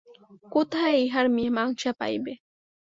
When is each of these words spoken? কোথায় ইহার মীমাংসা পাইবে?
কোথায় 0.51 0.95
ইহার 1.03 1.25
মীমাংসা 1.35 1.91
পাইবে? 1.99 2.33